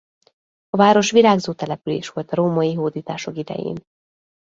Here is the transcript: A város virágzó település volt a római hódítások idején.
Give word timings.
A 0.69 0.77
város 0.77 1.11
virágzó 1.11 1.53
település 1.53 2.09
volt 2.09 2.31
a 2.31 2.35
római 2.35 2.73
hódítások 2.73 3.35
idején. 3.37 3.75